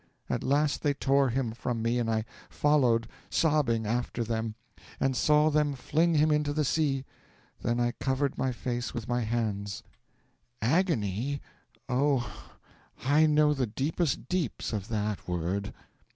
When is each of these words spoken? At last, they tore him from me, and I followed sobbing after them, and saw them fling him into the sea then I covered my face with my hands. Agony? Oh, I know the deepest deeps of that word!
At 0.31 0.43
last, 0.43 0.81
they 0.81 0.95
tore 0.95 1.29
him 1.29 1.51
from 1.51 1.83
me, 1.83 1.99
and 1.99 2.09
I 2.09 2.25
followed 2.49 3.07
sobbing 3.29 3.85
after 3.85 4.23
them, 4.23 4.55
and 4.99 5.15
saw 5.15 5.51
them 5.51 5.75
fling 5.75 6.15
him 6.15 6.31
into 6.31 6.53
the 6.53 6.65
sea 6.65 7.05
then 7.61 7.79
I 7.79 7.91
covered 7.91 8.35
my 8.35 8.51
face 8.51 8.95
with 8.95 9.07
my 9.07 9.21
hands. 9.21 9.83
Agony? 10.59 11.39
Oh, 11.87 12.33
I 13.05 13.27
know 13.27 13.53
the 13.53 13.67
deepest 13.67 14.27
deeps 14.27 14.73
of 14.73 14.87
that 14.87 15.27
word! 15.27 15.71